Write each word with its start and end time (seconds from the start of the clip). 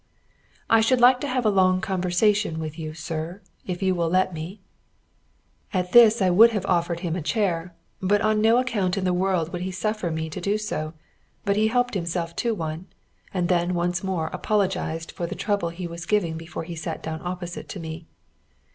"I 0.67 0.81
should 0.81 0.99
like 0.99 1.19
to 1.21 1.27
have 1.27 1.45
a 1.45 1.51
long 1.51 1.79
conversation 1.79 2.57
with 2.57 2.79
you, 2.79 2.95
sir, 2.95 3.39
if 3.67 3.83
you 3.83 3.93
will 3.93 4.09
let 4.09 4.33
me." 4.33 4.59
At 5.73 5.91
this 5.91 6.23
I 6.23 6.31
would 6.31 6.49
have 6.53 6.65
offered 6.65 7.01
him 7.01 7.15
a 7.15 7.21
chair, 7.21 7.75
but 8.01 8.19
on 8.19 8.41
no 8.41 8.57
account 8.57 8.97
in 8.97 9.03
the 9.03 9.13
world 9.13 9.53
would 9.53 9.61
he 9.61 9.69
suffer 9.69 10.09
me 10.09 10.27
to 10.31 10.41
do 10.41 10.57
so, 10.57 10.95
but 11.45 11.55
helped 11.55 11.93
himself 11.93 12.35
to 12.37 12.55
one, 12.55 12.87
and 13.31 13.47
then 13.47 13.75
once 13.75 14.03
more 14.03 14.31
apologised 14.33 15.11
for 15.11 15.27
the 15.27 15.35
trouble 15.35 15.69
he 15.69 15.85
was 15.85 16.07
giving 16.07 16.35
before 16.35 16.63
he 16.63 16.75
sat 16.75 17.03
down 17.03 17.21
opposite 17.23 17.69
to 17.69 17.79
me. 17.79 18.07